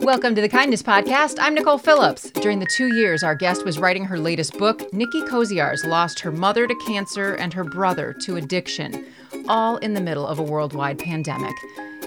[0.00, 1.38] Welcome to the Kindness Podcast.
[1.40, 2.30] I'm Nicole Phillips.
[2.30, 6.32] During the two years our guest was writing her latest book, Nicki Koziarz lost her
[6.32, 9.06] mother to cancer and her brother to addiction,
[9.48, 11.54] all in the middle of a worldwide pandemic.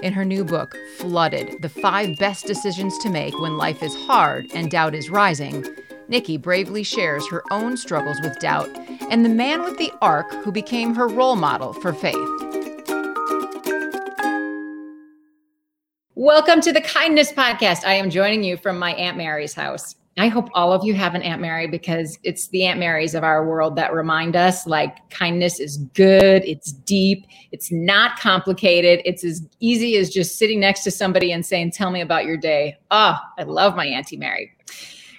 [0.02, 4.46] In her new book, Flooded The Five Best Decisions to Make When Life is Hard
[4.54, 5.64] and Doubt is Rising,
[6.08, 8.68] Nicki bravely shares her own struggles with doubt
[9.10, 12.47] and the man with the ark who became her role model for faith.
[16.20, 17.84] Welcome to the Kindness Podcast.
[17.84, 19.94] I am joining you from my Aunt Mary's house.
[20.16, 23.22] I hope all of you have an Aunt Mary because it's the Aunt Marys of
[23.22, 29.22] our world that remind us like kindness is good, it's deep, it's not complicated, it's
[29.22, 32.76] as easy as just sitting next to somebody and saying, Tell me about your day.
[32.90, 34.50] Oh, I love my Auntie Mary.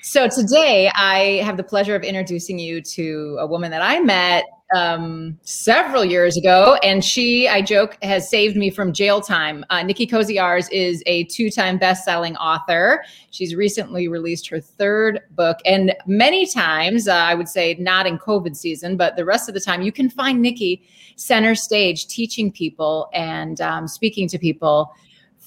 [0.01, 4.43] So today I have the pleasure of introducing you to a woman that I met
[4.75, 9.65] um, several years ago, and she, I joke, has saved me from jail time.
[9.69, 13.03] Uh, Nicki Koziarz is a two-time best-selling author.
[13.31, 18.17] She's recently released her third book, and many times, uh, I would say, not in
[18.19, 20.83] COVID season, but the rest of the time, you can find Nicki
[21.15, 24.93] center stage teaching people and um, speaking to people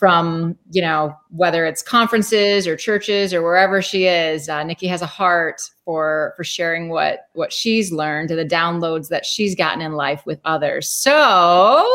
[0.03, 5.00] from you know whether it's conferences or churches or wherever she is uh, nicki has
[5.00, 9.80] a heart for for sharing what what she's learned and the downloads that she's gotten
[9.80, 10.91] in life with others.
[10.91, 11.89] So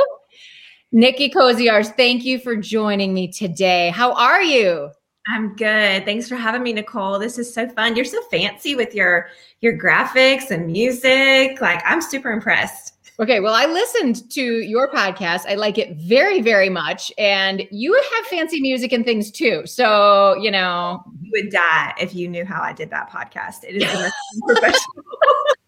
[0.94, 3.90] nicki koziarz thank you for joining me today.
[3.90, 4.90] How are you?
[5.28, 6.06] I'm good.
[6.06, 7.20] Thanks for having me nicole.
[7.20, 7.98] This is so fun.
[7.98, 9.28] You're so fancy with your
[9.60, 11.60] your graphics and music.
[11.60, 12.87] Like i'm super impressed
[13.20, 15.48] Okay, well, I listened to your podcast.
[15.48, 17.12] I like it very, very much.
[17.18, 19.66] And you have fancy music and things too.
[19.66, 21.04] So, you know.
[21.24, 23.64] You would die if you knew how I did that podcast.
[23.64, 23.84] It is
[24.48, 25.04] professional.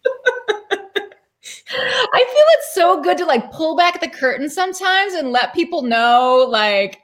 [1.72, 5.82] I feel it's so good to like pull back the curtain sometimes and let people
[5.82, 7.00] know like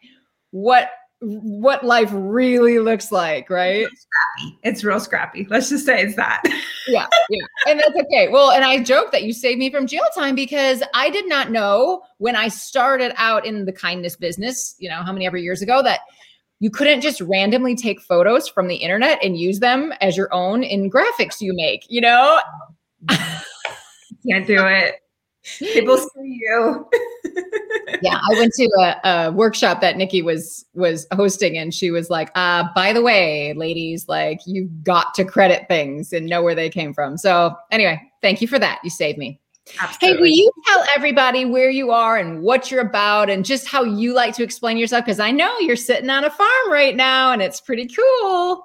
[0.51, 3.87] what what life really looks like, right?
[3.91, 4.59] It's, scrappy.
[4.63, 5.47] it's real scrappy.
[5.49, 6.43] Let's just say it's that.
[6.89, 7.45] yeah, yeah.
[7.67, 8.29] And that's okay.
[8.29, 11.51] Well, and I joke that you saved me from jail time because I did not
[11.51, 15.63] know when I started out in the kindness business, you know, how many ever years
[15.63, 16.01] ago that
[16.61, 20.63] you couldn't just randomly take photos from the internet and use them as your own
[20.63, 22.41] in graphics you make, you know?
[23.09, 24.97] Can't do it.
[25.59, 26.89] People see you.
[28.03, 32.11] yeah, I went to a, a, workshop that Nikki was was hosting, and she was
[32.11, 36.55] like, uh, "By the way, ladies, like you've got to credit things and know where
[36.55, 38.81] they came from." So, anyway, thank you for that.
[38.83, 39.41] You saved me.
[39.81, 40.17] Absolutely.
[40.17, 43.85] Hey, will you tell everybody where you are and what you're about, and just how
[43.85, 45.05] you like to explain yourself?
[45.05, 48.65] Because I know you're sitting on a farm right now, and it's pretty cool.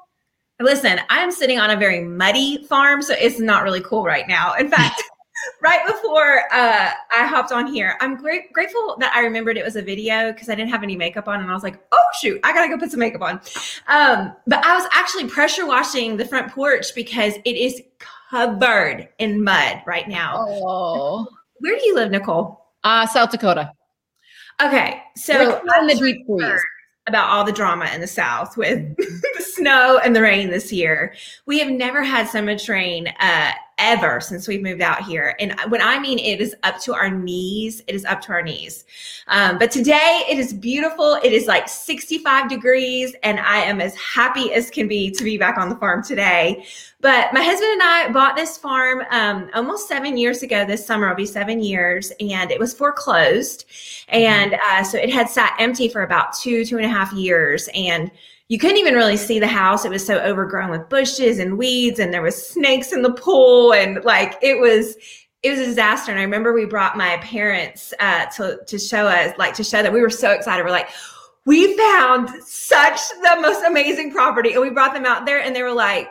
[0.59, 4.53] Listen, I'm sitting on a very muddy farm, so it's not really cool right now.
[4.55, 5.01] In fact
[5.61, 9.75] right before uh, I hopped on here, I'm great, grateful that I remembered it was
[9.75, 12.39] a video because I didn't have any makeup on, and I was like, "Oh shoot,
[12.43, 13.41] I gotta go put some makeup on."
[13.87, 17.81] Um, but I was actually pressure washing the front porch because it is
[18.29, 20.45] covered in mud right now.
[20.47, 21.27] Oh,
[21.59, 22.65] where do you live, Nicole?
[22.83, 23.71] Uh, South Dakota.
[24.61, 26.61] Okay, so in the deep freeze
[27.07, 31.13] about all the drama in the South with the snow and the rain this year.
[31.45, 35.35] We have never had so much rain uh, ever since we've moved out here.
[35.39, 38.41] And when I mean it is up to our knees, it is up to our
[38.41, 38.85] knees.
[39.27, 41.19] Um, but today it is beautiful.
[41.23, 45.37] It is like 65 degrees, and I am as happy as can be to be
[45.37, 46.65] back on the farm today.
[47.01, 50.63] But my husband and I bought this farm um, almost seven years ago.
[50.65, 53.65] This summer will be seven years, and it was foreclosed.
[54.09, 57.67] And uh, so it had sat empty for about two, two and a half years.
[57.73, 58.11] And
[58.51, 59.85] you couldn't even really see the house.
[59.85, 63.71] It was so overgrown with bushes and weeds, and there was snakes in the pool,
[63.73, 64.97] and like it was
[65.41, 66.11] it was a disaster.
[66.11, 69.81] And I remember we brought my parents uh, to to show us, like to show
[69.81, 70.65] that we were so excited.
[70.65, 70.89] We're like,
[71.45, 75.63] we found such the most amazing property, and we brought them out there, and they
[75.63, 76.09] were like.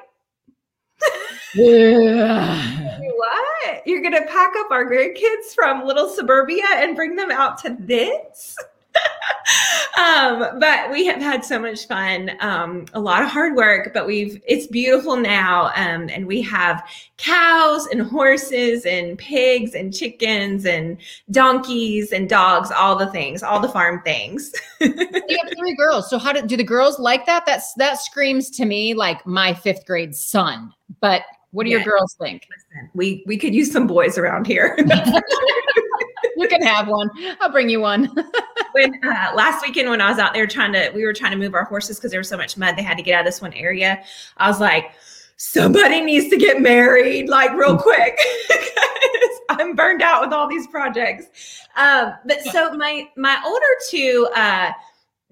[1.54, 2.98] yeah.
[3.16, 3.82] what?
[3.84, 8.56] You're gonna pack up our grandkids from little suburbia and bring them out to this?
[9.98, 14.06] um, but we have had so much fun, um, a lot of hard work, but
[14.06, 15.66] we've, it's beautiful now.
[15.76, 16.82] Um, and we have
[17.16, 20.98] cows and horses and pigs and chickens and
[21.30, 24.52] donkeys and dogs, all the things, all the farm things.
[24.80, 26.08] you have three girls.
[26.10, 27.44] So how do, do the girls like that?
[27.46, 31.22] That's, that screams to me like my fifth grade son, but
[31.52, 31.84] what do yes.
[31.84, 32.46] your girls think?
[32.48, 34.76] Listen, we, we could use some boys around here.
[36.36, 37.10] you can have one.
[37.40, 38.14] I'll bring you one.
[38.72, 41.38] when uh, last weekend when I was out there trying to, we were trying to
[41.38, 43.26] move our horses because there was so much mud, they had to get out of
[43.26, 44.02] this one area.
[44.36, 44.92] I was like,
[45.36, 47.82] somebody needs to get married like real mm.
[47.82, 48.18] quick
[49.50, 51.60] I'm burned out with all these projects.
[51.76, 54.72] Um, but so my my older two, uh,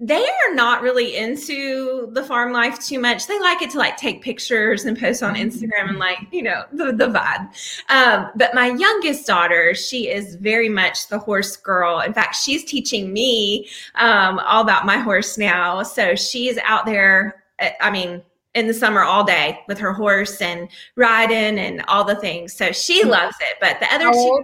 [0.01, 3.27] they are not really into the farm life too much.
[3.27, 6.63] They like it to like take pictures and post on Instagram and like, you know,
[6.71, 7.49] the, the vibe.
[7.89, 11.99] Um, but my youngest daughter, she is very much the horse girl.
[11.99, 15.83] In fact, she's teaching me um, all about my horse now.
[15.83, 18.21] So she's out there, eh, I mean,
[18.55, 22.53] in the summer all day with her horse and riding and all the things.
[22.53, 23.09] So she mm-hmm.
[23.09, 23.57] loves it.
[23.59, 24.43] But the other two,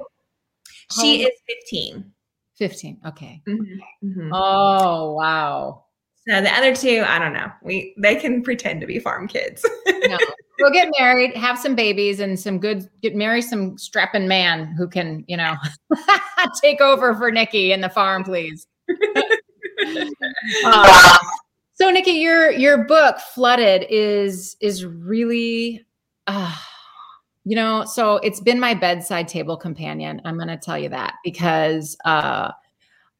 [1.01, 1.31] she is
[1.69, 2.11] 15.
[2.57, 2.99] 15.
[3.07, 3.41] Okay.
[3.47, 4.07] Mm-hmm.
[4.07, 4.29] Mm-hmm.
[4.33, 5.85] Oh, wow.
[6.27, 7.51] So the other two, I don't know.
[7.61, 9.63] We they can pretend to be farm kids.
[9.87, 10.17] no.
[10.59, 14.87] We'll get married, have some babies, and some good get marry some strapping man who
[14.87, 15.53] can, you know,
[16.61, 18.65] take over for Nicki in the farm, please.
[20.65, 21.17] uh,
[21.73, 25.85] so Nicki, your your book Flooded is is really
[26.25, 26.55] uh,
[27.45, 30.19] you know, so it's been my bedside table companion.
[30.25, 32.51] I'm going to tell you that because uh,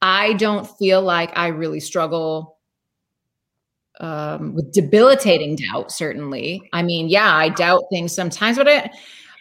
[0.02, 2.58] I don't feel like I really struggle
[4.00, 5.92] um, with debilitating doubt.
[5.92, 8.90] Certainly, I mean, yeah, I doubt things sometimes, but I,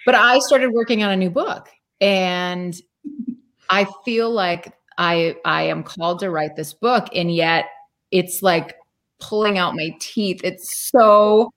[0.05, 1.69] but I started working on a new book,
[2.03, 2.79] and
[3.71, 7.67] I feel like I I am called to write this book, and yet
[8.11, 8.77] it's like
[9.19, 10.43] pulling out my teeth.
[10.45, 11.53] It's so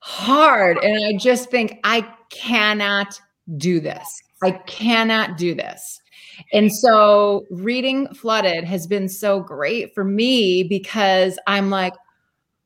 [0.00, 0.78] hard.
[0.78, 3.20] And I just think I cannot
[3.56, 4.22] do this.
[4.42, 6.00] I cannot do this.
[6.52, 11.94] And so reading Flooded has been so great for me because I'm like,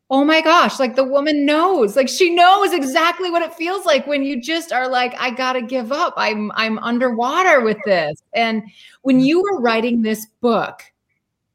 [0.09, 1.97] oh my gosh, like the woman knows.
[1.97, 5.63] Like she knows exactly what it feels like when you just are like, I gotta
[5.63, 6.15] give up.
[6.17, 8.23] I'm I'm underwater with this.
[8.33, 8.63] And
[9.03, 9.27] when mm-hmm.
[9.27, 10.83] you were writing this book,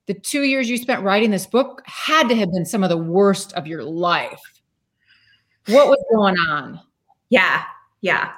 [0.07, 2.97] the two years you spent writing this book had to have been some of the
[2.97, 4.41] worst of your life.
[5.67, 6.81] What was going on?
[7.29, 7.63] Yeah,
[8.01, 8.31] yeah.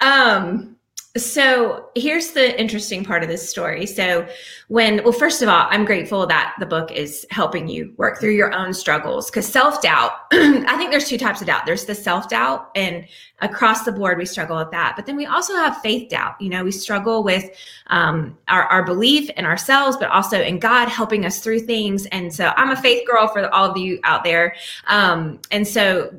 [0.00, 0.76] Um,
[1.16, 3.86] so here's the interesting part of this story.
[3.86, 4.26] So,
[4.68, 8.32] when, well, first of all, I'm grateful that the book is helping you work through
[8.32, 11.66] your own struggles because self doubt, I think there's two types of doubt.
[11.66, 13.06] There's the self doubt, and
[13.40, 14.94] across the board, we struggle with that.
[14.96, 16.40] But then we also have faith doubt.
[16.40, 17.48] You know, we struggle with
[17.86, 22.06] um, our, our belief in ourselves, but also in God helping us through things.
[22.06, 24.56] And so I'm a faith girl for all of you out there.
[24.88, 26.12] Um, and so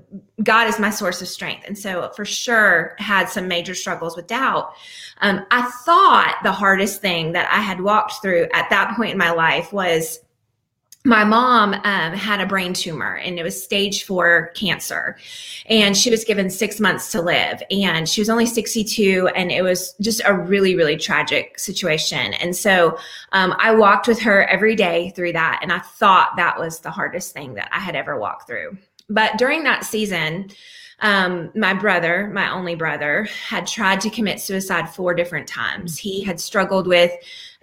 [0.44, 1.66] God is my source of strength.
[1.68, 4.74] And so for sure had some major struggles with doubt.
[5.21, 9.18] Um, I thought the hardest thing that I had walked through at that point in
[9.18, 10.19] my life was
[11.10, 15.18] my mom um, had a brain tumor and it was stage four cancer.
[15.66, 19.64] And she was given six months to live and she was only 62 and it
[19.64, 22.34] was just a really really tragic situation.
[22.36, 22.98] And so
[23.32, 26.92] um, i walked with her every day through that and i thought that was the
[26.92, 28.78] hardest thing that i had ever walked through.
[29.10, 30.52] But during that season
[31.01, 35.98] um, my brother, my only brother, had tried to commit suicide four different times.
[35.98, 37.12] He had struggled with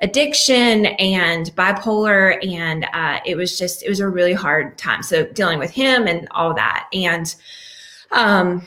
[0.00, 5.02] addiction and bipolar, and uh, it was just, it was a really hard time.
[5.02, 6.88] So dealing with him and all that.
[6.92, 7.34] And
[8.12, 8.66] um,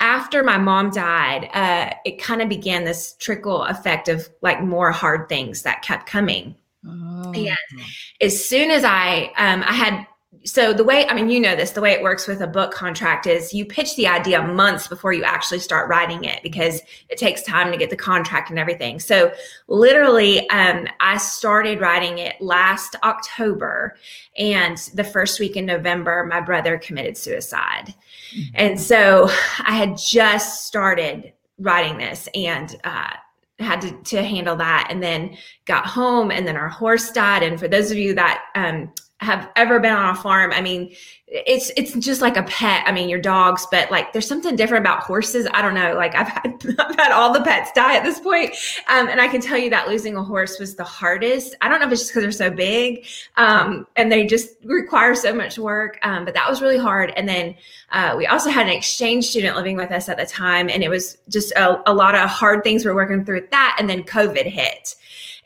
[0.00, 4.92] after my mom died, uh, it kind of began this trickle effect of like more
[4.92, 6.54] hard things that kept coming.
[6.86, 7.32] Oh.
[7.34, 7.82] And
[8.20, 10.06] as soon as I, um, I had
[10.44, 12.70] so the way i mean you know this the way it works with a book
[12.70, 17.16] contract is you pitch the idea months before you actually start writing it because it
[17.16, 19.00] takes time to get the contract and everything.
[19.00, 19.32] So
[19.68, 23.96] literally um, i started writing it last october
[24.36, 27.94] and the first week in november my brother committed suicide.
[28.34, 28.54] Mm-hmm.
[28.54, 29.28] and so
[29.64, 33.10] i had just started writing this and uh,
[33.58, 37.42] had to, to handle that and then got home and then our horse died.
[37.42, 40.94] And for those of you that um, have ever been on a farm, I mean,
[41.26, 42.84] it's it's just like a pet.
[42.86, 45.46] I mean, your dogs, but like there's something different about horses.
[45.52, 45.94] I don't know.
[45.94, 48.54] Like I've had I've had all the pets die at this point.
[48.88, 51.54] Um, and I can tell you that losing a horse was the hardest.
[51.60, 53.06] I don't know if it's just because they're so big,
[53.36, 55.98] um, and they just require so much work.
[56.02, 57.12] Um, but that was really hard.
[57.16, 57.56] And then
[57.90, 60.88] uh, we also had an exchange student living with us at the time, and it
[60.88, 63.76] was just a, a lot of hard things we we're working through that.
[63.78, 64.94] And then COVID hit.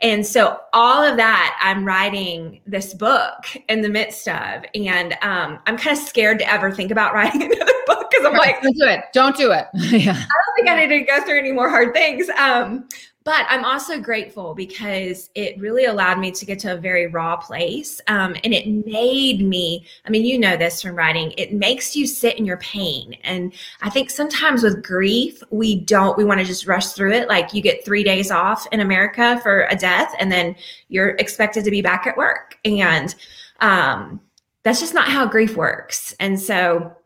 [0.03, 4.65] And so all of that I'm writing this book in the midst of.
[4.75, 8.35] And um, I'm kind of scared to ever think about writing another book because I'm
[8.35, 9.01] like, don't do it.
[9.13, 9.67] Don't do it.
[9.75, 10.13] yeah.
[10.13, 12.29] I don't think I need to go through any more hard things.
[12.31, 12.89] Um,
[13.25, 17.37] but I'm also grateful because it really allowed me to get to a very raw
[17.37, 18.01] place.
[18.09, 22.07] Um, and it made me, I mean, you know this from writing, it makes you
[22.07, 23.17] sit in your pain.
[23.23, 27.29] And I think sometimes with grief, we don't, we want to just rush through it.
[27.29, 30.57] Like you get three days off in America for a death, and then
[30.89, 32.59] you're expected to be back at work.
[32.65, 33.15] And
[33.61, 34.21] um,
[34.65, 36.15] that's just not how grief works.
[36.19, 36.97] And so,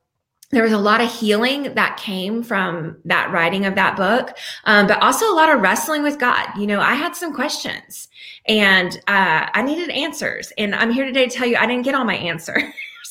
[0.51, 4.87] there was a lot of healing that came from that writing of that book, um,
[4.87, 6.47] but also a lot of wrestling with God.
[6.57, 8.09] You know, I had some questions
[8.47, 10.53] and uh, I needed answers.
[10.57, 12.63] And I'm here today to tell you I didn't get all my answers.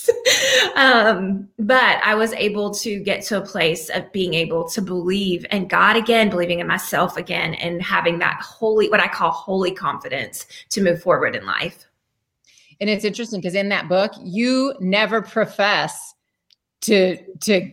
[0.75, 5.45] um, but I was able to get to a place of being able to believe
[5.51, 9.71] in God again, believing in myself again, and having that holy, what I call holy
[9.71, 11.85] confidence to move forward in life.
[12.79, 16.14] And it's interesting because in that book, you never profess
[16.81, 17.71] to to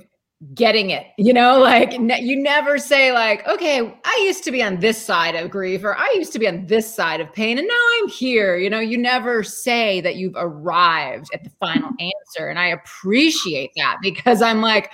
[0.54, 4.61] getting it you know like ne- you never say like okay i used to be
[4.61, 7.59] on this side of grief or i used to be on this side of pain
[7.59, 11.90] and now i'm here you know you never say that you've arrived at the final
[12.00, 14.90] answer and i appreciate that because i'm like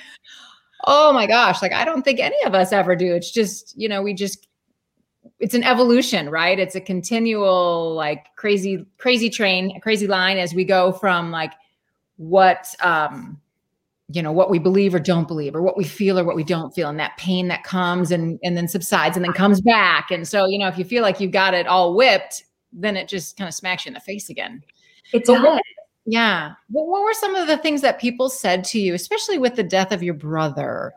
[0.87, 3.89] oh my gosh like i don't think any of us ever do it's just you
[3.89, 4.49] know we just
[5.41, 6.59] it's an evolution right?
[6.59, 11.53] It's a continual like crazy crazy train crazy line as we go from like
[12.17, 13.41] what um
[14.11, 16.45] you know what we believe or don't believe or what we feel or what we
[16.45, 20.11] don't feel and that pain that comes and and then subsides and then comes back.
[20.11, 23.09] And so you know if you feel like you've got it all whipped then it
[23.09, 24.63] just kind of smacks you in the face again.
[25.15, 25.63] It's what,
[26.05, 26.53] yeah.
[26.69, 29.63] But what were some of the things that people said to you especially with the
[29.63, 30.93] death of your brother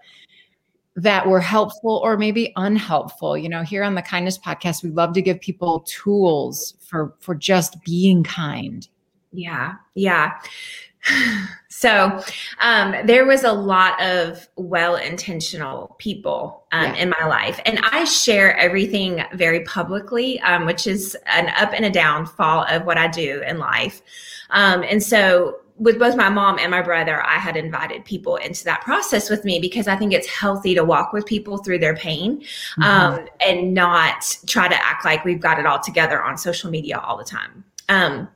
[0.97, 3.37] that were helpful or maybe unhelpful?
[3.37, 7.35] You know here on the kindness podcast we love to give people tools for for
[7.35, 8.87] just being kind.
[9.33, 9.73] Yeah.
[9.95, 10.31] Yeah
[11.69, 12.21] so
[12.59, 17.01] um, there was a lot of well-intentional people um, yeah.
[17.01, 21.85] in my life and i share everything very publicly um, which is an up and
[21.85, 24.01] a downfall of what i do in life
[24.51, 28.63] um, and so with both my mom and my brother i had invited people into
[28.63, 31.95] that process with me because i think it's healthy to walk with people through their
[31.95, 32.83] pain mm-hmm.
[32.83, 36.99] Um, and not try to act like we've got it all together on social media
[36.99, 38.29] all the time um,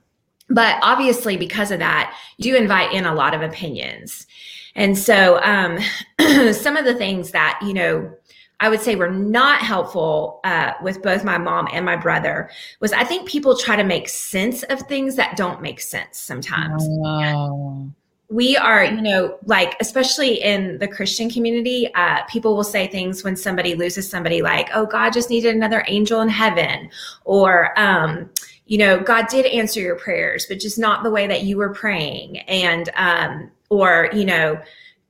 [0.50, 4.28] but obviously, because of that, you do invite in a lot of opinions.
[4.76, 5.80] And so, um,
[6.54, 8.12] some of the things that, you know,
[8.60, 12.50] I would say were not helpful uh, with both my mom and my brother
[12.80, 16.84] was I think people try to make sense of things that don't make sense sometimes.
[16.88, 17.92] Oh.
[18.30, 23.24] We are, you know, like, especially in the Christian community, uh, people will say things
[23.24, 26.90] when somebody loses somebody like, oh, God just needed another angel in heaven,
[27.24, 28.32] or, um,
[28.66, 31.74] you know, God did answer your prayers, but just not the way that you were
[31.74, 32.40] praying.
[32.40, 34.60] And, um, or, you know,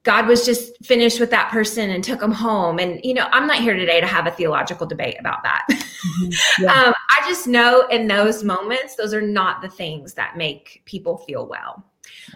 [0.04, 2.80] God was just finished with that person and took them home.
[2.80, 5.66] And, you know, I'm not here today to have a theological debate about that.
[5.70, 5.82] Mm-hmm.
[6.62, 6.72] Yeah.
[6.72, 11.18] um, I just know in those moments, those are not the things that make people
[11.18, 11.84] feel well.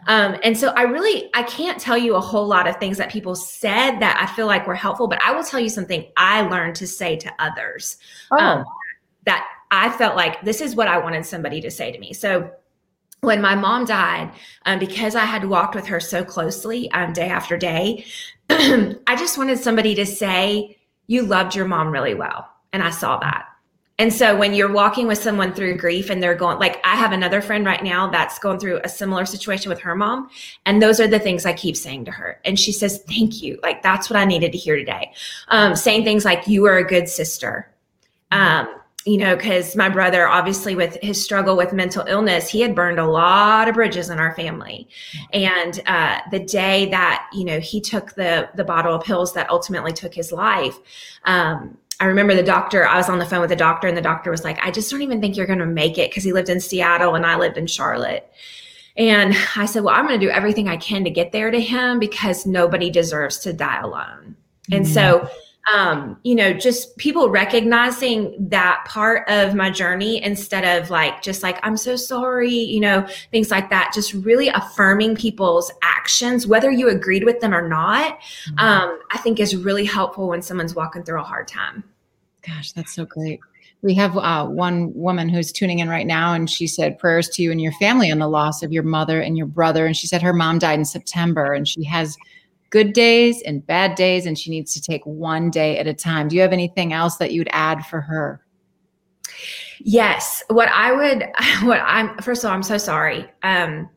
[0.08, 3.12] Um, and so I really, I can't tell you a whole lot of things that
[3.12, 6.42] people said that I feel like were helpful, but I will tell you something I
[6.42, 7.98] learned to say to others
[8.32, 8.38] oh.
[8.38, 8.66] um,
[9.26, 12.14] that I felt like this is what I wanted somebody to say to me.
[12.14, 12.52] So
[13.22, 14.32] when my mom died,
[14.66, 18.06] um, because I had walked with her so closely um, day after day,
[18.50, 22.50] I just wanted somebody to say, You loved your mom really well.
[22.72, 23.46] And I saw that.
[24.00, 27.12] And so when you're walking with someone through grief and they're going, like, I have
[27.12, 30.30] another friend right now that's going through a similar situation with her mom.
[30.66, 32.40] And those are the things I keep saying to her.
[32.46, 33.60] And she says, Thank you.
[33.62, 35.12] Like, that's what I needed to hear today.
[35.50, 37.70] Um, saying things like, You are a good sister.
[38.32, 38.70] Um,
[39.10, 43.00] you know, because my brother, obviously, with his struggle with mental illness, he had burned
[43.00, 44.88] a lot of bridges in our family.
[45.34, 49.50] And uh, the day that you know he took the the bottle of pills that
[49.50, 50.78] ultimately took his life,
[51.24, 52.86] um, I remember the doctor.
[52.86, 54.92] I was on the phone with the doctor, and the doctor was like, "I just
[54.92, 57.36] don't even think you're going to make it," because he lived in Seattle and I
[57.36, 58.32] lived in Charlotte.
[58.96, 61.60] And I said, "Well, I'm going to do everything I can to get there to
[61.60, 64.36] him because nobody deserves to die alone."
[64.70, 64.74] Mm-hmm.
[64.74, 65.28] And so
[65.74, 71.44] um, you know, just people recognizing that part of my journey instead of like, just
[71.44, 76.72] like, I'm so sorry, you know, things like that, just really affirming people's actions, whether
[76.72, 78.60] you agreed with them or not, mm-hmm.
[78.60, 81.84] um, I think is really helpful when someone's walking through a hard time.
[82.48, 83.40] Gosh, that's so great.
[83.82, 87.42] We have uh, one woman who's tuning in right now, and she said prayers to
[87.42, 89.86] you and your family on the loss of your mother and your brother.
[89.86, 92.18] And she said her mom died in September, and she has
[92.70, 96.28] good days and bad days, and she needs to take one day at a time.
[96.28, 98.46] Do you have anything else that you'd add for her?
[99.80, 100.44] Yes.
[100.50, 101.24] What I would,
[101.68, 103.30] what I'm, first of all, I'm so sorry.
[103.44, 103.90] Um,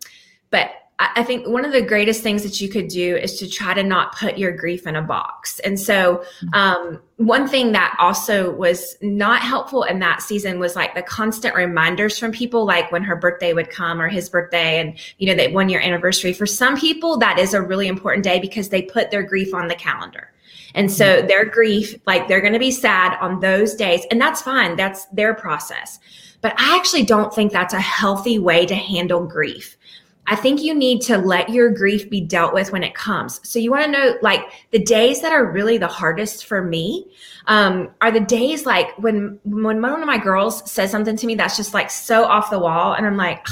[0.51, 0.71] but
[1.17, 3.83] I think one of the greatest things that you could do is to try to
[3.83, 5.59] not put your grief in a box.
[5.61, 6.55] And so, mm-hmm.
[6.55, 11.55] um, one thing that also was not helpful in that season was like the constant
[11.55, 15.35] reminders from people, like when her birthday would come or his birthday and, you know,
[15.35, 16.33] that one year anniversary.
[16.33, 19.69] For some people, that is a really important day because they put their grief on
[19.69, 20.33] the calendar.
[20.75, 21.27] And so mm-hmm.
[21.29, 24.05] their grief, like they're going to be sad on those days.
[24.11, 24.77] And that's fine.
[24.77, 25.99] That's their process.
[26.41, 29.77] But I actually don't think that's a healthy way to handle grief
[30.27, 33.41] I think you need to let your grief be dealt with when it comes.
[33.49, 37.11] So you want to know, like the days that are really the hardest for me
[37.47, 41.35] um, are the days like when when one of my girls says something to me
[41.35, 43.45] that's just like so off the wall, and I'm like,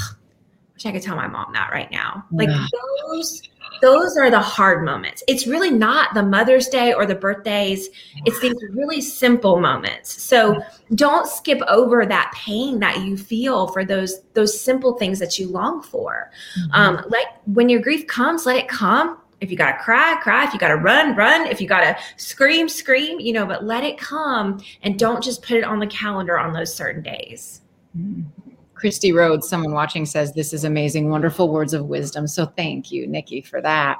[0.73, 2.25] wish I could tell my mom that right now.
[2.31, 2.65] Like yeah.
[3.07, 3.41] those
[3.81, 5.23] those are the hard moments.
[5.27, 7.89] It's really not the Mother's Day or the birthdays.
[8.25, 10.21] It's these really simple moments.
[10.21, 10.61] So
[10.95, 15.47] don't skip over that pain that you feel for those those simple things that you
[15.47, 16.31] long for.
[16.59, 16.73] Mm-hmm.
[16.73, 19.17] Um, like when your grief comes, let it come.
[19.39, 20.45] If you gotta cry, cry.
[20.45, 21.47] If you gotta run, run.
[21.47, 23.19] If you gotta scream, scream.
[23.19, 26.53] You know, but let it come and don't just put it on the calendar on
[26.53, 27.61] those certain days.
[27.97, 28.21] Mm-hmm.
[28.81, 32.27] Christy Rhodes, someone watching says, This is amazing, wonderful words of wisdom.
[32.27, 33.99] So thank you, Nicki, for that.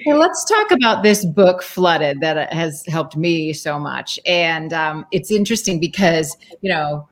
[0.00, 4.18] Okay, let's talk about this book, Flooded, that has helped me so much.
[4.26, 7.08] And um, it's interesting because, you know,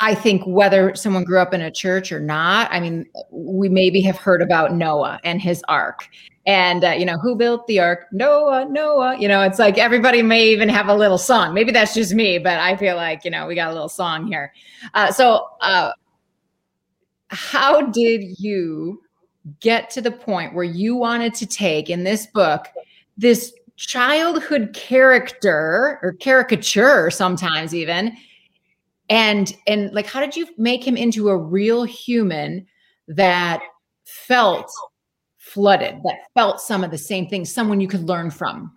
[0.00, 4.00] I think whether someone grew up in a church or not, I mean, we maybe
[4.02, 6.08] have heard about Noah and his ark.
[6.48, 8.06] And, uh, you know, who built the ark?
[8.10, 9.18] Noah, Noah.
[9.20, 11.52] You know, it's like everybody may even have a little song.
[11.52, 14.26] Maybe that's just me, but I feel like, you know, we got a little song
[14.26, 14.54] here.
[14.94, 15.92] Uh, so, uh,
[17.28, 19.02] how did you
[19.60, 22.66] get to the point where you wanted to take in this book
[23.18, 28.14] this childhood character or caricature sometimes even
[29.08, 32.66] and and like how did you make him into a real human
[33.06, 33.62] that
[34.04, 34.70] felt
[35.48, 38.72] flooded that felt some of the same things someone you could learn from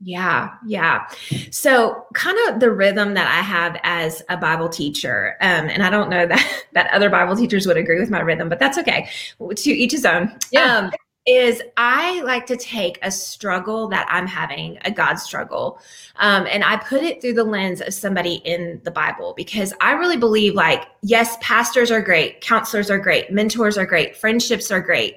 [0.00, 1.08] yeah, yeah.
[1.50, 5.88] So, kind of the rhythm that I have as a Bible teacher, um, and I
[5.88, 9.08] don't know that that other Bible teachers would agree with my rhythm, but that's okay.
[9.38, 10.36] To each his own.
[10.52, 10.76] Yeah.
[10.76, 10.90] Um,
[11.26, 15.80] is I like to take a struggle that I'm having, a God struggle,
[16.16, 19.92] um, and I put it through the lens of somebody in the Bible because I
[19.92, 24.80] really believe, like, yes, pastors are great, counselors are great, mentors are great, friendships are
[24.80, 25.16] great.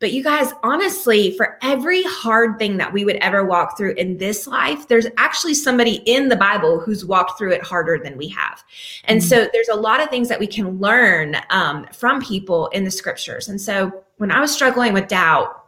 [0.00, 4.16] But you guys, honestly, for every hard thing that we would ever walk through in
[4.16, 8.28] this life, there's actually somebody in the Bible who's walked through it harder than we
[8.28, 8.64] have.
[9.04, 9.28] And mm-hmm.
[9.28, 12.90] so there's a lot of things that we can learn um, from people in the
[12.90, 13.48] scriptures.
[13.48, 15.60] And so when I was struggling with doubt,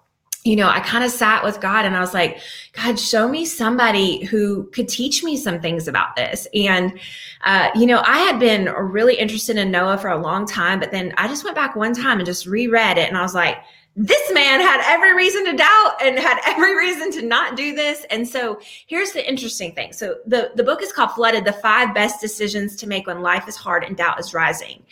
[0.45, 2.41] you know, I kind of sat with God and I was like,
[2.73, 6.49] God, show me somebody who could teach me some things about this.
[6.53, 6.99] And,
[7.45, 10.91] uh, you know, I had been really interested in Noah for a long time, but
[10.91, 13.59] then I just went back one time and just reread it and I was like,
[13.95, 18.05] this man had every reason to doubt and had every reason to not do this.
[18.11, 19.93] And so here's the interesting thing.
[19.93, 23.49] So the, the book is called Flooded, the five best decisions to make when life
[23.49, 24.83] is hard and doubt is rising.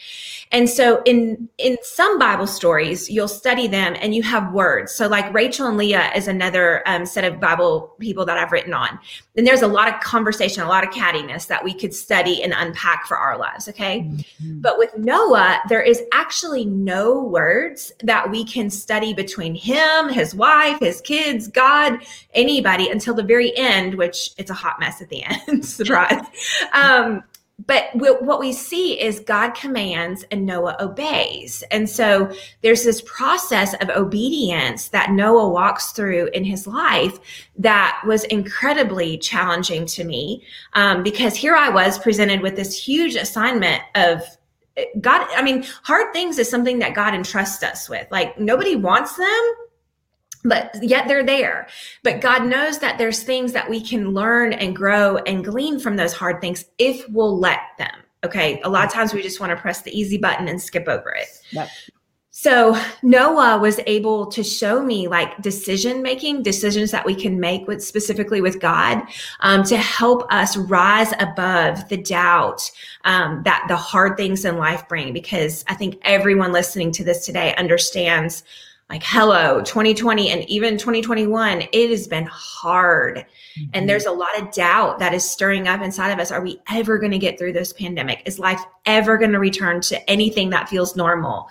[0.53, 4.93] And so in in some Bible stories, you'll study them and you have words.
[4.93, 8.75] So like Rachel and Leah is another um, set of Bible people that I've written
[8.75, 8.99] on.
[9.41, 12.53] And there's a lot of conversation, a lot of cattiness that we could study and
[12.55, 13.71] unpack for our lives.
[13.71, 14.01] Okay.
[14.03, 14.61] Mm-hmm.
[14.61, 20.35] But with Noah, there is actually no words that we can study between him, his
[20.35, 22.01] wife, his kids, God,
[22.35, 25.65] anybody until the very end, which it's a hot mess at the end.
[25.65, 26.27] Surprise.
[26.75, 27.25] Um,
[27.67, 31.63] but what we see is God commands and Noah obeys.
[31.71, 37.19] And so there's this process of obedience that Noah walks through in his life
[37.59, 40.43] that was incredibly challenging to me
[40.73, 44.23] um, because here I was presented with this huge assignment of
[45.01, 45.27] God.
[45.37, 48.07] I mean, hard things is something that God entrusts us with.
[48.11, 49.55] Like nobody wants them,
[50.45, 51.67] but yet they're there.
[52.03, 55.97] But God knows that there's things that we can learn and grow and glean from
[55.97, 57.95] those hard things if we'll let them.
[58.25, 58.61] Okay.
[58.63, 61.11] A lot of times we just want to press the easy button and skip over
[61.11, 61.29] it.
[61.53, 61.69] Yep.
[62.33, 67.67] So Noah was able to show me like decision making, decisions that we can make
[67.67, 69.03] with specifically with God
[69.41, 72.71] um, to help us rise above the doubt
[73.05, 75.13] um, that the hard things in life bring.
[75.13, 78.45] Because I think everyone listening to this today understands
[78.91, 83.19] like hello 2020 and even 2021 it has been hard.
[83.19, 83.71] Mm-hmm.
[83.73, 86.33] and there's a lot of doubt that is stirring up inside of us.
[86.33, 88.23] Are we ever going to get through this pandemic?
[88.27, 91.49] Is life ever going to return to anything that feels normal?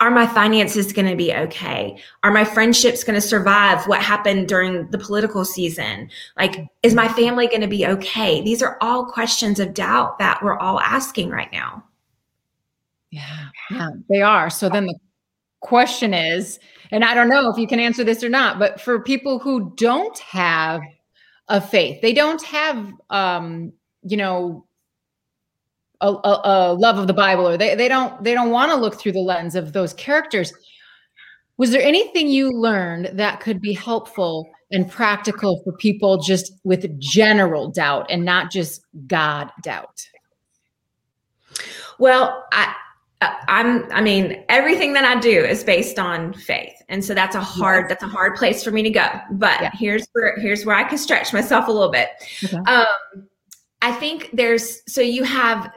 [0.00, 2.00] Are my finances going to be okay?
[2.22, 6.08] Are my friendships going to survive what happened during the political season?
[6.36, 8.40] Like is my family going to be okay?
[8.40, 11.82] These are all questions of doubt that we're all asking right now.
[13.10, 14.50] Yeah yeah they are.
[14.50, 14.94] So then the
[15.60, 16.58] question is,
[16.90, 19.72] and I don't know if you can answer this or not, but for people who
[19.76, 20.80] don't have
[21.48, 24.66] a faith, they don't have, um, you know,
[26.00, 28.76] a, a, a love of the Bible, or they, they don't they don't want to
[28.76, 30.52] look through the lens of those characters.
[31.56, 37.00] Was there anything you learned that could be helpful and practical for people just with
[37.00, 40.06] general doubt and not just God doubt?
[41.98, 42.74] Well, I
[43.20, 46.74] I'm, I mean, everything that I do is based on faith.
[46.88, 47.88] And so that's a hard, yes.
[47.88, 49.06] that's a hard place for me to go.
[49.32, 49.70] But yeah.
[49.74, 52.10] here's where, here's where I can stretch myself a little bit.
[52.44, 52.56] Okay.
[52.56, 52.86] Um,
[53.82, 55.72] I think there's, so you have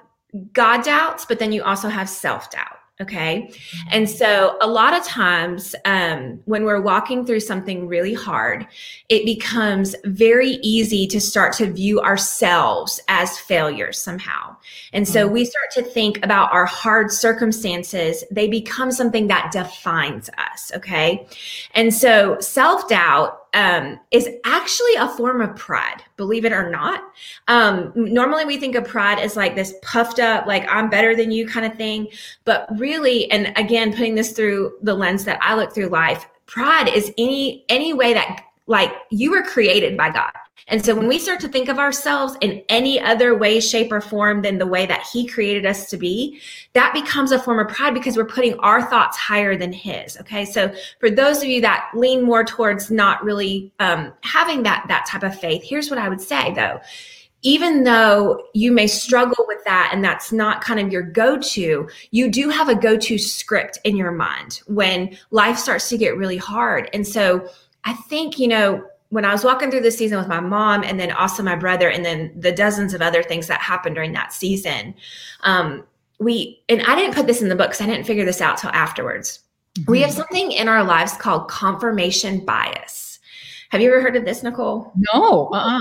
[0.53, 2.77] God doubts, but then you also have self doubt.
[3.01, 3.51] Okay.
[3.89, 8.67] And so a lot of times um, when we're walking through something really hard,
[9.09, 14.55] it becomes very easy to start to view ourselves as failures somehow.
[14.93, 15.33] And so mm-hmm.
[15.33, 18.23] we start to think about our hard circumstances.
[18.29, 20.71] They become something that defines us.
[20.75, 21.25] Okay.
[21.73, 27.03] And so self doubt um, is actually a form of pride, believe it or not.
[27.47, 31.31] Um, normally, we think of pride as like this puffed up, like I'm better than
[31.31, 32.07] you kind of thing.
[32.45, 36.87] But really, and again, putting this through the lens that I look through life, pride
[36.87, 40.31] is any any way that like you were created by God.
[40.69, 43.99] And so when we start to think of ourselves in any other way, shape, or
[43.99, 46.39] form than the way that He created us to be,
[46.71, 50.17] that becomes a form of pride because we're putting our thoughts higher than His.
[50.21, 50.45] Okay.
[50.45, 55.05] So for those of you that lean more towards not really um, having that, that
[55.05, 56.79] type of faith, here's what I would say though.
[57.41, 61.89] Even though you may struggle with that and that's not kind of your go to,
[62.11, 66.15] you do have a go to script in your mind when life starts to get
[66.15, 66.87] really hard.
[66.93, 67.49] And so
[67.85, 70.99] I think, you know, when I was walking through the season with my mom and
[70.99, 74.31] then also my brother, and then the dozens of other things that happened during that
[74.31, 74.95] season,
[75.41, 75.83] um,
[76.19, 78.57] we, and I didn't put this in the book because I didn't figure this out
[78.57, 79.39] till afterwards.
[79.77, 79.91] Mm-hmm.
[79.91, 83.19] We have something in our lives called confirmation bias.
[83.69, 84.91] Have you ever heard of this, Nicole?
[85.13, 85.49] No.
[85.53, 85.79] Uh-uh.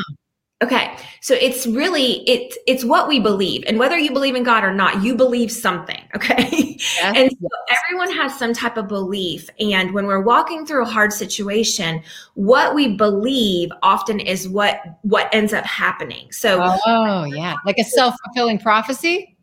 [0.63, 0.95] Okay.
[1.23, 3.65] So it's really it's it's what we believe.
[3.67, 5.97] And whether you believe in God or not, you believe something.
[6.21, 6.77] Okay.
[6.79, 7.17] Yes.
[7.17, 7.49] and so
[7.87, 9.49] everyone has some type of belief.
[9.59, 12.03] And when we're walking through a hard situation,
[12.35, 16.31] what we believe often is what what ends up happening.
[16.31, 17.55] So Oh yeah.
[17.65, 19.37] Like a self-fulfilling prophecy?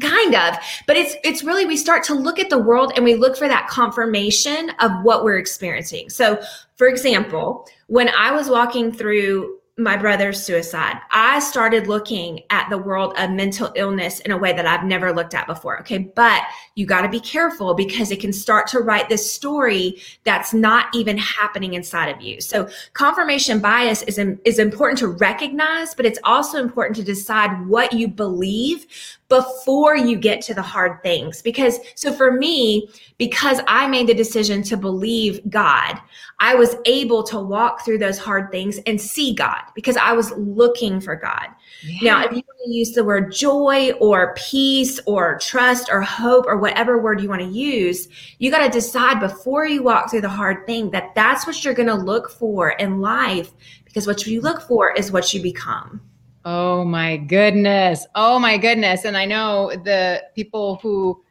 [0.00, 0.56] kind of
[0.88, 3.46] but it's it's really we start to look at the world and we look for
[3.46, 6.42] that confirmation of what we're experiencing so
[6.74, 12.78] for example when i was walking through my brother's suicide, I started looking at the
[12.78, 15.80] world of mental illness in a way that I've never looked at before.
[15.80, 15.98] Okay.
[15.98, 16.42] But
[16.76, 20.94] you got to be careful because it can start to write this story that's not
[20.94, 22.40] even happening inside of you.
[22.40, 27.92] So confirmation bias is, is important to recognize, but it's also important to decide what
[27.92, 28.86] you believe
[29.28, 31.40] before you get to the hard things.
[31.42, 35.98] Because, so for me, because I made the decision to believe God,
[36.40, 40.32] I was able to walk through those hard things and see God because I was
[40.32, 41.48] looking for God.
[41.82, 42.12] Yeah.
[42.12, 46.44] Now, if you want to use the word joy or peace or trust or hope
[46.46, 48.08] or whatever word you want to use,
[48.38, 51.74] you got to decide before you walk through the hard thing that that's what you're
[51.74, 53.52] going to look for in life
[53.84, 56.00] because what you look for is what you become.
[56.44, 58.06] Oh my goodness.
[58.14, 59.04] Oh my goodness.
[59.04, 61.22] And I know the people who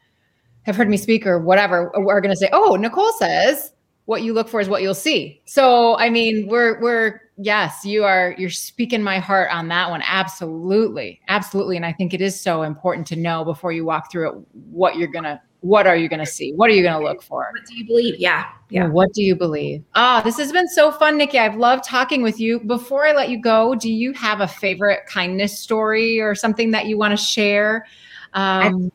[0.64, 3.74] have heard me speak or whatever are going to say, "Oh, Nicole says
[4.06, 8.04] what you look for is what you'll see." So, I mean, we're we're yes, you
[8.06, 10.02] are you're speaking my heart on that one.
[10.06, 11.22] Absolutely.
[11.28, 14.36] Absolutely, and I think it is so important to know before you walk through it
[14.72, 16.52] what you're going to what are you going to see?
[16.52, 17.48] What are you going to look for?
[17.54, 18.20] What do you believe?
[18.20, 18.48] Yeah.
[18.70, 18.88] Yeah.
[18.88, 19.82] What do you believe?
[19.96, 21.40] Ah, oh, this has been so fun, Nicki.
[21.40, 22.60] I've loved talking with you.
[22.60, 26.88] Before I let you go, do you have a favorite kindness story or something that
[26.88, 27.86] you want to share?
[28.34, 28.92] Um,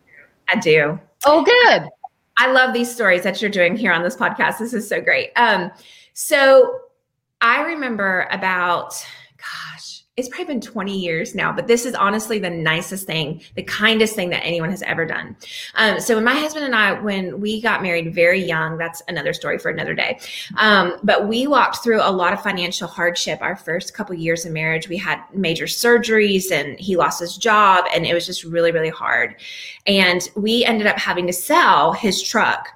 [0.47, 1.01] I, I do.
[1.25, 1.89] Oh, good.
[2.37, 4.59] I love these stories that you're doing here on this podcast.
[4.59, 5.31] This is so great.
[5.37, 5.71] Um,
[6.13, 6.81] so
[7.41, 8.93] I remember about,
[9.39, 13.63] gosh, it's probably been 20 years now, but this is honestly the nicest thing, the
[13.63, 15.37] kindest thing that anyone has ever done.
[15.77, 19.33] Um, so when my husband and I, when we got married very young, that's another
[19.33, 20.19] story for another day.
[20.57, 24.51] Um, but we walked through a lot of financial hardship our first couple years of
[24.51, 24.89] marriage.
[24.89, 28.91] We had major surgeries and he lost his job and it was just really, really
[28.91, 29.37] hard.
[29.87, 32.71] And we ended up having to sell his truck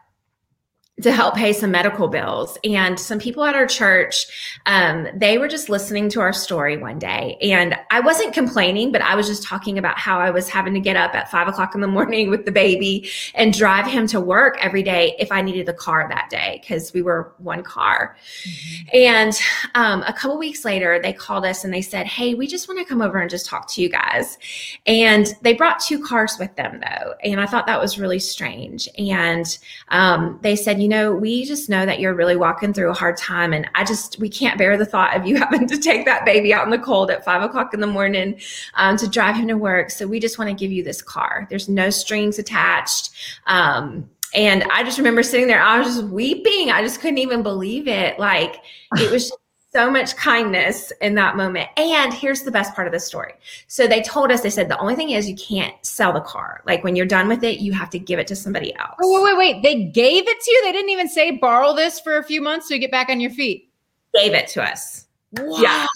[1.03, 2.59] to help pay some medical bills.
[2.65, 4.27] And some people at our church,
[4.67, 7.37] um, they were just listening to our story one day.
[7.43, 10.81] And I wasn't complaining, but I was just talking about how I was having to
[10.81, 14.21] get up at five o'clock in the morning with the baby and drive him to
[14.21, 18.17] work every day if I needed a car that day because we were one car.
[18.45, 18.97] Mm-hmm.
[18.97, 19.41] And
[19.75, 22.79] um, a couple weeks later, they called us and they said, Hey, we just want
[22.79, 24.39] to come over and just talk to you guys.
[24.87, 27.15] And they brought two cars with them though.
[27.23, 28.89] And I thought that was really strange.
[28.99, 32.95] And um, they said, you know, we just know that you're really walking through a
[32.95, 33.53] hard time.
[33.53, 36.55] And I just, we can't bear the thought of you having to take that baby
[36.55, 38.39] out in the cold at five o'clock in the morning
[38.75, 39.91] um, to drive him to work.
[39.91, 41.47] So we just want to give you this car.
[41.51, 43.11] There's no strings attached.
[43.47, 46.71] Um, and I just remember sitting there, I was just weeping.
[46.71, 48.19] I just couldn't even believe it.
[48.19, 48.61] Like
[48.97, 49.33] it was
[49.73, 51.69] so much kindness in that moment.
[51.77, 53.33] And here's the best part of the story.
[53.69, 56.63] So they told us, they said, the only thing is you can't sell the car.
[56.67, 58.97] Like when you're done with it, you have to give it to somebody else.
[59.03, 59.63] Oh, wait, wait, wait.
[59.63, 60.63] They gave it to you?
[60.65, 63.19] They didn't even say borrow this for a few months so you get back on
[63.19, 63.71] your feet.
[64.15, 65.07] Gave it to us.
[65.39, 65.63] Wow.
[65.63, 65.87] Yeah.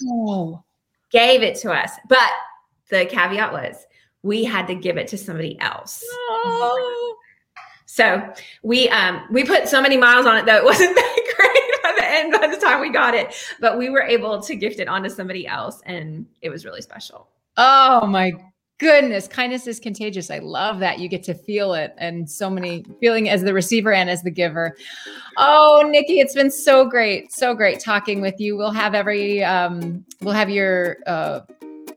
[1.11, 1.91] Gave it to us.
[2.09, 2.31] But
[2.89, 3.85] the caveat was
[4.23, 6.03] we had to give it to somebody else.
[6.09, 7.15] Oh.
[7.85, 11.66] So we um we put so many miles on it though it wasn't that great
[12.07, 15.09] end by the time we got it, but we were able to gift it onto
[15.09, 17.27] somebody else and it was really special.
[17.57, 18.33] Oh my
[18.79, 20.29] goodness, kindness is contagious.
[20.29, 23.91] I love that you get to feel it and so many feeling as the receiver
[23.91, 24.75] and as the giver.
[25.37, 28.55] Oh, Nicki, it's been so great, so great talking with you.
[28.55, 31.41] We'll have every um we'll have your uh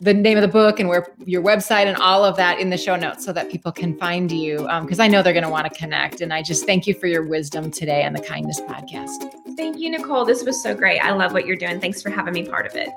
[0.00, 2.78] the name of the book and where your website and all of that in the
[2.78, 5.50] show notes so that people can find you because um, I know they're going to
[5.50, 6.20] want to connect.
[6.22, 9.30] And I just thank you for your wisdom today on the Kindness Podcast.
[9.56, 10.24] Thank you, Nicole.
[10.24, 11.00] This was so great.
[11.00, 11.80] I love what you're doing.
[11.80, 12.90] Thanks for having me part of it.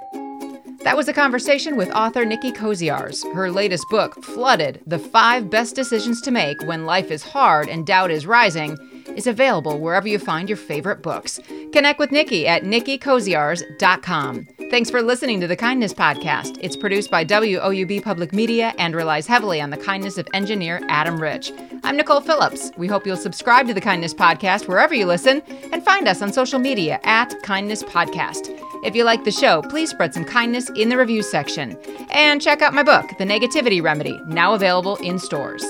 [0.84, 3.24] That was a conversation with author Nicki Koziarz.
[3.34, 7.88] Her latest book, Flooded The Five Best Decisions to Make When Life is Hard and
[7.88, 8.78] Doubt is Rising,
[9.10, 11.39] is available wherever you find your favorite books.
[11.72, 14.48] Connect with Nicki at nickikoziarz.com.
[14.70, 16.58] Thanks for listening to the Kindness Podcast.
[16.62, 21.20] It's produced by WOUB Public Media and relies heavily on the kindness of engineer Adam
[21.20, 21.52] Rich.
[21.84, 22.72] I'm Nicole Phillips.
[22.78, 26.34] We hope you'll subscribe to the Kindness Podcast wherever you listen and find us on
[26.34, 28.50] social media at Kindness Podcast.
[28.84, 31.78] If you like the show, please spread some kindness in the review section.
[32.12, 35.63] And check out my book, The Negativity Remedy, now available in stores.